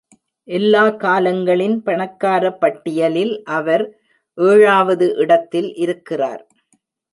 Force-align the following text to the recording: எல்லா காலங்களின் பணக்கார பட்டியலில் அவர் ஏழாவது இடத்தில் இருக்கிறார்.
எல்லா 0.47 0.89
காலங்களின் 1.03 1.75
பணக்கார 1.83 2.51
பட்டியலில் 2.53 3.43
அவர் 3.51 3.85
ஏழாவது 4.37 5.07
இடத்தில் 5.15 5.71
இருக்கிறார். 5.75 6.43